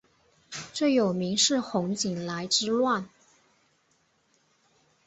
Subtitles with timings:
[0.73, 3.07] 最有名是洪景来之乱。